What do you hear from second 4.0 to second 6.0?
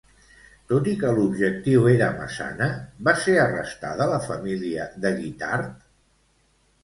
la família de Guitart?